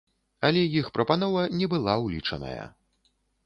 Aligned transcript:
Але 0.47 0.63
іх 0.79 0.89
прапанова 0.95 1.45
не 1.59 1.69
была 1.77 1.93
ўлічаная. 2.07 2.63